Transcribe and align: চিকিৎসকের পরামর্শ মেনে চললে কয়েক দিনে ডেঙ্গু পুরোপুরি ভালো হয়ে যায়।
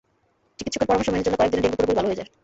চিকিৎসকের 0.57 0.87
পরামর্শ 0.89 1.07
মেনে 1.11 1.25
চললে 1.25 1.37
কয়েক 1.39 1.51
দিনে 1.51 1.63
ডেঙ্গু 1.63 1.77
পুরোপুরি 1.79 1.97
ভালো 1.99 2.07
হয়ে 2.09 2.19
যায়। 2.19 2.29